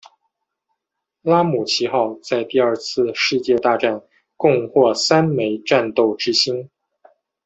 [1.21, 4.01] 拉姆齐号在第二次世界大战
[4.35, 6.67] 共获三枚战斗之星。